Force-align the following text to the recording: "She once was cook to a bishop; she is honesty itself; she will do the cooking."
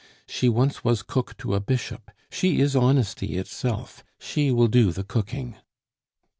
"She 0.27 0.49
once 0.49 0.83
was 0.83 1.03
cook 1.03 1.37
to 1.37 1.53
a 1.53 1.59
bishop; 1.59 2.09
she 2.31 2.59
is 2.59 2.75
honesty 2.75 3.37
itself; 3.37 4.03
she 4.19 4.49
will 4.51 4.67
do 4.67 4.91
the 4.91 5.03
cooking." 5.03 5.57